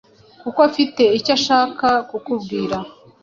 [0.41, 2.77] kuko afite icyo ashaka kukubwira.’”